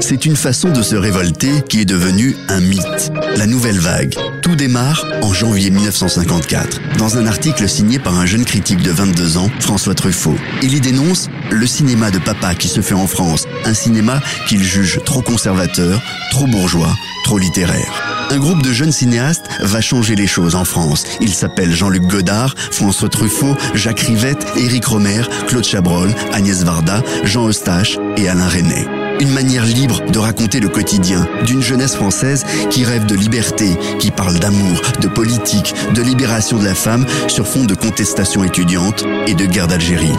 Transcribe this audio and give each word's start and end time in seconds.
C'est 0.00 0.26
une 0.26 0.36
façon 0.36 0.70
de 0.70 0.82
se 0.82 0.94
révolter 0.94 1.62
qui 1.68 1.80
est 1.80 1.84
devenue 1.84 2.36
un 2.48 2.60
mythe. 2.60 3.12
La 3.36 3.46
nouvelle 3.46 3.78
vague. 3.78 4.14
Tout 4.42 4.54
démarre 4.54 5.04
en 5.22 5.32
janvier 5.32 5.70
1954, 5.70 6.80
dans 6.98 7.18
un 7.18 7.26
article 7.26 7.68
signé 7.68 7.98
par 7.98 8.18
un 8.18 8.26
jeune 8.26 8.44
critique 8.44 8.82
de 8.82 8.90
22 8.90 9.36
ans, 9.36 9.50
François 9.60 9.94
Truffaut. 9.94 10.36
Il 10.62 10.74
y 10.74 10.80
dénonce 10.80 11.28
le 11.50 11.66
cinéma 11.66 12.10
de 12.10 12.18
papa 12.18 12.54
qui 12.54 12.68
se 12.68 12.80
fait 12.80 12.94
en 12.94 13.06
France, 13.06 13.46
un 13.64 13.74
cinéma 13.74 14.20
qu'il 14.46 14.62
juge 14.62 15.00
trop 15.04 15.22
conservateur, 15.22 16.00
trop 16.30 16.46
bourgeois, 16.46 16.94
trop 17.24 17.38
littéraire. 17.38 18.16
Un 18.30 18.38
groupe 18.38 18.62
de 18.62 18.72
jeunes 18.72 18.92
cinéastes 18.92 19.46
va 19.60 19.80
changer 19.80 20.16
les 20.16 20.26
choses 20.26 20.56
en 20.56 20.64
France. 20.64 21.04
Ils 21.20 21.34
s'appellent 21.34 21.74
Jean-Luc 21.74 22.02
Godard, 22.02 22.54
François 22.72 23.08
Truffaut, 23.08 23.56
Jacques 23.74 24.00
Rivette, 24.00 24.46
Éric 24.56 24.84
Romer, 24.84 25.22
Claude 25.46 25.64
Chabrol, 25.64 26.12
Agnès 26.32 26.64
Varda, 26.64 27.02
Jean 27.24 27.48
Eustache 27.48 27.98
et 28.16 28.28
Alain 28.28 28.48
Resnais. 28.48 29.05
Une 29.18 29.30
manière 29.30 29.64
libre 29.64 30.02
de 30.10 30.18
raconter 30.18 30.60
le 30.60 30.68
quotidien 30.68 31.26
d'une 31.46 31.62
jeunesse 31.62 31.94
française 31.94 32.44
qui 32.70 32.84
rêve 32.84 33.06
de 33.06 33.14
liberté, 33.14 33.76
qui 33.98 34.10
parle 34.10 34.38
d'amour, 34.38 34.82
de 35.00 35.08
politique, 35.08 35.74
de 35.94 36.02
libération 36.02 36.58
de 36.58 36.64
la 36.64 36.74
femme 36.74 37.06
sur 37.26 37.46
fond 37.46 37.64
de 37.64 37.74
contestation 37.74 38.44
étudiante 38.44 39.04
et 39.26 39.34
de 39.34 39.46
guerre 39.46 39.68
d'Algérie. 39.68 40.12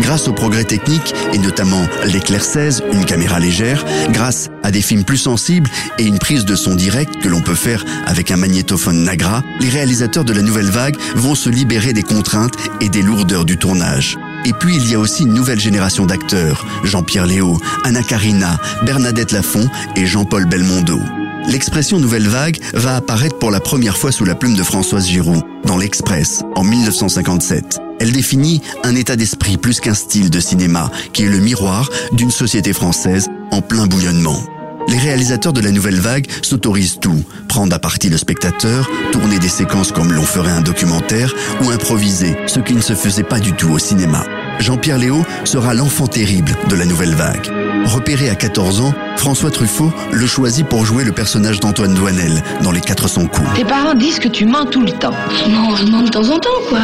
Grâce 0.00 0.28
au 0.28 0.32
progrès 0.32 0.64
technique, 0.64 1.14
et 1.34 1.38
notamment 1.38 1.86
l'éclair 2.06 2.42
16, 2.42 2.84
une 2.92 3.04
caméra 3.04 3.38
légère, 3.38 3.84
grâce 4.10 4.48
à 4.62 4.70
des 4.70 4.82
films 4.82 5.04
plus 5.04 5.18
sensibles 5.18 5.68
et 5.98 6.04
une 6.04 6.18
prise 6.18 6.44
de 6.44 6.54
son 6.54 6.74
direct 6.74 7.18
que 7.20 7.28
l'on 7.28 7.42
peut 7.42 7.54
faire 7.54 7.84
avec 8.06 8.30
un 8.30 8.36
magnétophone 8.36 9.02
Nagra, 9.02 9.42
les 9.60 9.68
réalisateurs 9.68 10.24
de 10.24 10.32
la 10.32 10.42
nouvelle 10.42 10.70
vague 10.70 10.96
vont 11.16 11.34
se 11.34 11.50
libérer 11.50 11.92
des 11.92 12.02
contraintes 12.02 12.54
et 12.80 12.88
des 12.88 13.02
lourdeurs 13.02 13.44
du 13.44 13.58
tournage. 13.58 14.16
Et 14.44 14.52
puis 14.52 14.76
il 14.76 14.90
y 14.90 14.94
a 14.94 14.98
aussi 14.98 15.24
une 15.24 15.34
nouvelle 15.34 15.60
génération 15.60 16.06
d'acteurs, 16.06 16.66
Jean-Pierre 16.84 17.26
Léo, 17.26 17.58
Anna 17.84 18.02
Karina, 18.02 18.58
Bernadette 18.84 19.32
Lafont 19.32 19.68
et 19.96 20.06
Jean-Paul 20.06 20.46
Belmondo. 20.46 21.00
L'expression 21.48 21.98
nouvelle 21.98 22.28
vague 22.28 22.58
va 22.74 22.96
apparaître 22.96 23.38
pour 23.38 23.50
la 23.50 23.60
première 23.60 23.96
fois 23.96 24.12
sous 24.12 24.24
la 24.24 24.34
plume 24.34 24.54
de 24.54 24.62
Françoise 24.62 25.08
Giroud, 25.08 25.42
dans 25.64 25.78
l'Express, 25.78 26.42
en 26.56 26.64
1957. 26.64 27.78
Elle 28.00 28.12
définit 28.12 28.60
un 28.84 28.94
état 28.94 29.16
d'esprit 29.16 29.56
plus 29.56 29.80
qu'un 29.80 29.94
style 29.94 30.30
de 30.30 30.40
cinéma, 30.40 30.90
qui 31.12 31.24
est 31.24 31.30
le 31.30 31.38
miroir 31.38 31.88
d'une 32.12 32.30
société 32.30 32.72
française 32.72 33.28
en 33.50 33.62
plein 33.62 33.86
bouillonnement. 33.86 34.42
Les 34.88 34.98
réalisateurs 34.98 35.52
de 35.52 35.60
la 35.60 35.70
nouvelle 35.70 36.00
vague 36.00 36.26
s'autorisent 36.42 36.98
tout, 37.00 37.22
prendre 37.48 37.74
à 37.74 37.78
partie 37.78 38.08
le 38.08 38.16
spectateur, 38.16 38.88
tourner 39.12 39.38
des 39.38 39.48
séquences 39.48 39.92
comme 39.92 40.12
l'on 40.12 40.22
ferait 40.22 40.52
un 40.52 40.62
documentaire, 40.62 41.34
ou 41.62 41.70
improviser, 41.70 42.36
ce 42.46 42.60
qui 42.60 42.74
ne 42.74 42.80
se 42.80 42.94
faisait 42.94 43.22
pas 43.22 43.38
du 43.38 43.52
tout 43.52 43.68
au 43.68 43.78
cinéma. 43.78 44.24
Jean-Pierre 44.60 44.98
Léo 44.98 45.24
sera 45.44 45.74
l'enfant 45.74 46.06
terrible 46.06 46.56
de 46.68 46.74
la 46.74 46.84
nouvelle 46.84 47.14
vague. 47.14 47.50
Repéré 47.84 48.28
à 48.30 48.34
14 48.34 48.80
ans, 48.80 48.94
François 49.16 49.50
Truffaut 49.50 49.92
le 50.10 50.26
choisit 50.26 50.66
pour 50.66 50.84
jouer 50.84 51.04
le 51.04 51.12
personnage 51.12 51.60
d'Antoine 51.60 51.94
Douanel 51.94 52.42
dans 52.62 52.72
Les 52.72 52.80
400 52.80 53.26
coups. 53.26 53.48
Tes 53.54 53.64
parents 53.64 53.94
disent 53.94 54.18
que 54.18 54.28
tu 54.28 54.46
mens 54.46 54.64
tout 54.64 54.82
le 54.82 54.92
temps. 54.92 55.14
Non, 55.48 55.76
je 55.76 55.84
mens 55.86 56.02
de 56.02 56.08
temps 56.08 56.28
en 56.28 56.38
temps, 56.38 56.48
quoi. 56.68 56.80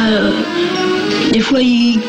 Des 1.35 1.41
fois, 1.41 1.59
ils- 1.59 1.99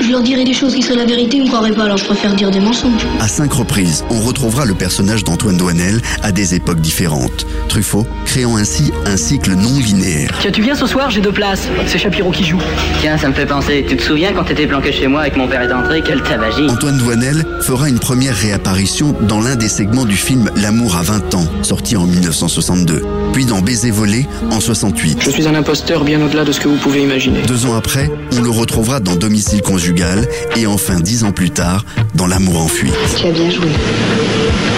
je 0.00 0.08
leur 0.12 0.22
dirais 0.22 0.44
des 0.44 0.54
choses 0.54 0.72
qui 0.76 0.82
seraient 0.82 0.94
la 0.94 1.04
vérité, 1.04 1.38
ils 1.38 1.42
me 1.42 1.48
croiraient 1.48 1.72
pas, 1.72 1.82
alors 1.82 1.96
je 1.96 2.04
préfère 2.04 2.32
dire 2.36 2.48
des 2.52 2.60
mensonges. 2.60 3.04
À 3.18 3.26
cinq 3.26 3.52
reprises, 3.54 4.04
on 4.08 4.20
retrouvera 4.20 4.64
le 4.64 4.74
personnage 4.74 5.24
d'Antoine 5.24 5.56
Douanel 5.56 6.00
à 6.22 6.30
des 6.30 6.54
époques 6.54 6.80
différentes. 6.80 7.44
Truffaut 7.68 8.06
créant 8.24 8.56
ainsi 8.56 8.92
un 9.04 9.16
cycle 9.16 9.54
non 9.56 9.80
linéaire. 9.80 10.30
Tiens, 10.40 10.52
tu 10.52 10.62
viens 10.62 10.76
ce 10.76 10.86
soir, 10.86 11.10
j'ai 11.10 11.20
deux 11.20 11.32
places. 11.32 11.66
C'est 11.86 11.98
Shapiro 11.98 12.30
qui 12.30 12.44
joue. 12.44 12.60
Tiens, 13.00 13.18
ça 13.18 13.28
me 13.28 13.34
fait 13.34 13.46
penser. 13.46 13.84
Tu 13.88 13.96
te 13.96 14.02
souviens 14.04 14.32
quand 14.32 14.44
t'étais 14.44 14.68
planqué 14.68 14.92
chez 14.92 15.08
moi 15.08 15.26
et 15.26 15.32
que 15.32 15.38
mon 15.38 15.48
père 15.48 15.62
est 15.62 15.72
entré 15.72 16.00
Quelle 16.00 16.22
tabagie 16.22 16.68
Antoine 16.70 16.98
Douanel 16.98 17.44
fera 17.62 17.88
une 17.88 17.98
première 17.98 18.36
réapparition 18.36 19.12
dans 19.22 19.40
l'un 19.40 19.56
des 19.56 19.68
segments 19.68 20.04
du 20.04 20.16
film 20.16 20.48
L'amour 20.54 20.94
à 20.96 21.02
20 21.02 21.34
ans, 21.34 21.46
sorti 21.62 21.96
en 21.96 22.06
1962, 22.06 23.02
puis 23.32 23.44
dans 23.44 23.60
Baiser 23.60 23.90
volé 23.90 24.28
en 24.52 24.60
68. 24.60 25.18
Je 25.20 25.30
suis 25.30 25.48
un 25.48 25.54
imposteur 25.56 26.04
bien 26.04 26.22
au-delà 26.22 26.44
de 26.44 26.52
ce 26.52 26.60
que 26.60 26.68
vous 26.68 26.76
pouvez 26.76 27.02
imaginer. 27.02 27.42
Deux 27.48 27.66
ans 27.66 27.74
après, 27.74 28.08
on 28.38 28.40
le 28.40 28.51
retrouvera 28.52 29.00
dans 29.00 29.16
Domicile 29.16 29.62
conjugal 29.62 30.28
et 30.56 30.66
enfin 30.66 31.00
dix 31.00 31.24
ans 31.24 31.32
plus 31.32 31.50
tard 31.50 31.84
dans 32.14 32.26
L'amour 32.26 32.60
en 32.60 32.68
fuite. 32.68 32.94
Tu 33.16 33.26
as 33.26 33.30
bien 33.30 33.50
joué. 33.50 33.68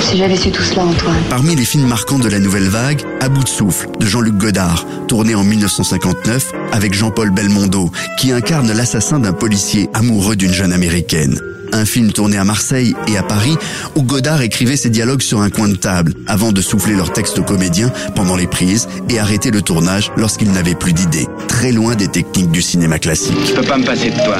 Si 0.01 0.19
j'avais 0.19 0.37
su 0.37 0.51
tout 0.51 0.63
cela, 0.63 0.85
Antoine. 0.85 1.23
Parmi 1.29 1.55
les 1.57 1.65
films 1.65 1.87
marquants 1.87 2.19
de 2.19 2.29
la 2.29 2.39
nouvelle 2.39 2.69
vague, 2.69 3.03
À 3.21 3.29
bout 3.29 3.43
de 3.43 3.49
souffle 3.49 3.89
de 3.99 4.07
Jean-Luc 4.07 4.37
Godard, 4.37 4.87
tourné 5.09 5.35
en 5.35 5.45
1959 5.45 6.53
avec 6.73 6.95
Jean-Paul 6.95 7.31
Belmondo, 7.31 7.91
qui 8.19 8.33
incarne 8.33 8.71
l'assassin 8.73 9.19
d'un 9.19 9.33
policier 9.33 9.89
amoureux 9.95 10.37
d'une 10.37 10.53
jeune 10.53 10.73
américaine. 10.73 11.39
Un 11.73 11.85
film 11.85 12.13
tourné 12.13 12.37
à 12.37 12.45
Marseille 12.45 12.95
et 13.09 13.17
à 13.17 13.23
Paris 13.23 13.57
où 13.97 14.03
Godard 14.03 14.43
écrivait 14.43 14.77
ses 14.77 14.91
dialogues 14.91 15.23
sur 15.23 15.41
un 15.41 15.51
coin 15.51 15.69
de 15.69 15.75
table 15.75 16.15
avant 16.29 16.53
de 16.53 16.61
souffler 16.61 16.95
leur 16.95 17.13
texte 17.13 17.39
aux 17.39 17.43
comédiens 17.43 17.93
pendant 18.15 18.37
les 18.37 18.47
prises 18.47 18.89
et 19.09 19.19
arrêter 19.19 19.51
le 19.51 19.61
tournage 19.63 20.13
lorsqu'il 20.17 20.53
n'avait 20.53 20.77
plus 20.77 20.93
d'idées. 20.93 21.27
Très 21.65 21.73
loin 21.73 21.95
des 21.95 22.09
techniques 22.09 22.51
du 22.51 22.61
cinéma 22.61 22.99
classique. 22.99 23.39
Je 23.47 23.55
peux 23.55 23.63
pas 23.63 23.79
me 23.79 23.87
passer 23.87 24.11
de 24.11 24.17
toi. 24.17 24.37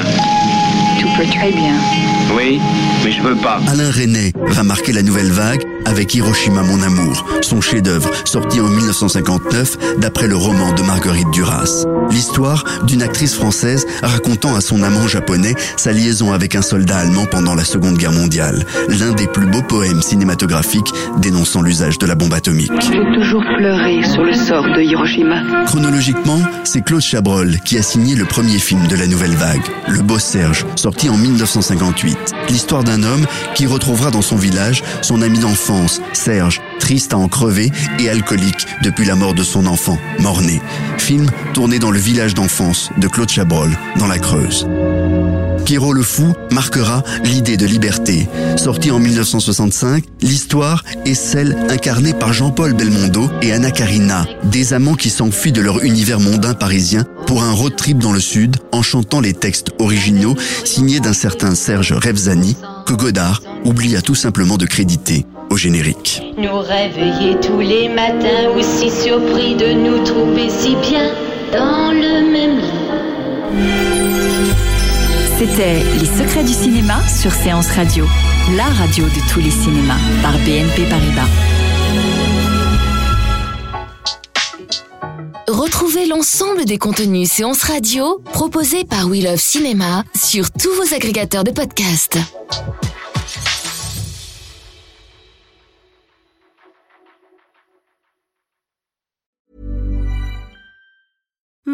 Tu 0.99 1.05
peux 1.17 1.27
très 1.27 1.51
bien. 1.51 1.73
Oui, 2.37 2.61
mais 3.03 3.11
je 3.11 3.19
veux 3.19 3.35
pas. 3.35 3.59
Alain 3.67 3.89
Resnais 3.89 4.31
va 4.35 4.61
marquer 4.61 4.93
la 4.93 5.01
nouvelle 5.01 5.31
vague 5.31 5.64
avec 5.85 6.13
Hiroshima 6.13 6.61
mon 6.63 6.81
amour, 6.81 7.25
son 7.41 7.61
chef-d'œuvre 7.61 8.09
sorti 8.25 8.59
en 8.59 8.67
1959 8.67 9.97
d'après 9.99 10.27
le 10.27 10.35
roman 10.35 10.73
de 10.73 10.81
Marguerite 10.81 11.29
Duras. 11.31 11.85
L'histoire 12.11 12.63
d'une 12.85 13.01
actrice 13.01 13.35
française 13.35 13.85
racontant 14.03 14.55
à 14.55 14.61
son 14.61 14.83
amant 14.83 15.07
japonais 15.07 15.55
sa 15.77 15.91
liaison 15.91 16.33
avec 16.33 16.55
un 16.55 16.61
soldat 16.61 16.97
allemand 16.97 17.25
pendant 17.25 17.55
la 17.55 17.63
Seconde 17.63 17.97
Guerre 17.97 18.11
mondiale, 18.11 18.65
l'un 18.89 19.11
des 19.11 19.27
plus 19.27 19.47
beaux 19.47 19.61
poèmes 19.61 20.01
cinématographiques 20.01 20.93
dénonçant 21.17 21.61
l'usage 21.61 21.97
de 21.97 22.05
la 22.05 22.15
bombe 22.15 22.33
atomique. 22.33 22.71
J'ai 22.81 23.19
toujours 23.19 23.43
pleuré 23.57 24.03
sur 24.03 24.23
le 24.23 24.33
sort 24.33 24.65
de 24.65 24.81
Hiroshima. 24.81 25.65
Chronologiquement, 25.65 26.39
c'est 26.63 26.81
Claude 26.81 27.01
Chabrol 27.01 27.59
qui 27.65 27.77
a 27.77 27.81
signé 27.81 28.15
le 28.15 28.25
premier 28.25 28.59
film 28.59 28.87
de 28.87 28.95
la 28.95 29.07
nouvelle 29.07 29.35
vague, 29.35 29.61
Le 29.87 30.01
Beau 30.01 30.19
Serge, 30.19 30.65
sorti 30.75 31.09
en 31.09 31.17
1958. 31.17 32.17
L'histoire 32.49 32.83
d'un 32.83 33.03
homme 33.03 33.25
qui 33.55 33.65
retrouvera 33.65 34.11
dans 34.11 34.21
son 34.21 34.35
village 34.35 34.83
son 35.01 35.21
ami 35.21 35.39
d'enfance, 35.39 35.74
Serge, 36.13 36.61
triste 36.79 37.13
à 37.13 37.17
en 37.17 37.27
crever 37.27 37.71
et 37.99 38.09
alcoolique 38.09 38.67
depuis 38.83 39.05
la 39.05 39.15
mort 39.15 39.33
de 39.33 39.43
son 39.43 39.65
enfant, 39.65 39.97
mort-né. 40.19 40.61
Film 40.97 41.29
tourné 41.53 41.79
dans 41.79 41.91
le 41.91 41.99
village 41.99 42.33
d'enfance 42.33 42.91
de 42.97 43.07
Claude 43.07 43.29
Chabrol, 43.29 43.77
dans 43.97 44.07
la 44.07 44.19
Creuse. 44.19 44.67
Pierrot 45.65 45.93
le 45.93 46.03
Fou 46.03 46.33
marquera 46.51 47.03
l'idée 47.23 47.57
de 47.57 47.65
liberté. 47.65 48.27
Sorti 48.55 48.91
en 48.91 48.99
1965, 48.99 50.03
l'histoire 50.21 50.83
est 51.05 51.15
celle 51.15 51.57
incarnée 51.69 52.13
par 52.13 52.33
Jean-Paul 52.33 52.73
Belmondo 52.73 53.31
et 53.41 53.51
Anna 53.51 53.71
Karina, 53.71 54.27
des 54.43 54.73
amants 54.73 54.93
qui 54.93 55.09
s'enfuient 55.09 55.51
de 55.51 55.61
leur 55.61 55.83
univers 55.83 56.19
mondain 56.19 56.53
parisien 56.53 57.03
pour 57.25 57.43
un 57.43 57.51
road 57.51 57.75
trip 57.75 57.97
dans 57.97 58.13
le 58.13 58.19
sud 58.19 58.57
en 58.71 58.83
chantant 58.83 59.21
les 59.21 59.33
textes 59.33 59.71
originaux 59.79 60.35
signés 60.63 60.99
d'un 60.99 61.13
certain 61.13 61.55
Serge 61.55 61.93
Revzani 61.93 62.55
que 62.85 62.93
Godard 62.93 63.41
oublia 63.63 64.03
tout 64.03 64.15
simplement 64.15 64.57
de 64.57 64.67
créditer 64.67 65.25
au 65.49 65.57
générique. 65.57 66.21
Nous 66.37 66.59
réveiller 66.59 67.39
tous 67.39 67.59
les 67.59 67.89
matins, 67.89 68.49
aussi 68.55 68.89
surpris 68.89 69.55
de 69.55 69.73
nous 69.73 70.03
trouver 70.03 70.49
si 70.49 70.75
bien 70.75 71.11
dans 71.51 71.91
le 71.91 72.31
même 72.31 72.59
lit. 72.59 72.85
C'était 75.37 75.83
Les 75.99 76.05
secrets 76.05 76.43
du 76.43 76.53
cinéma 76.53 76.99
sur 77.07 77.31
Séance 77.31 77.67
Radio, 77.71 78.05
la 78.55 78.65
radio 78.65 79.03
de 79.05 79.33
tous 79.33 79.39
les 79.39 79.51
cinémas 79.51 79.99
par 80.21 80.33
BNP 80.39 80.83
Paribas. 80.89 81.29
Retrouvez 85.47 86.05
l'ensemble 86.05 86.65
des 86.65 86.77
contenus 86.77 87.29
séances 87.29 87.63
radio 87.63 88.21
proposés 88.33 88.83
par 88.83 89.07
We 89.07 89.23
Love 89.23 89.39
Cinéma 89.39 90.03
sur 90.15 90.51
tous 90.51 90.71
vos 90.73 90.95
agrégateurs 90.95 91.43
de 91.43 91.51
podcasts. 91.51 92.17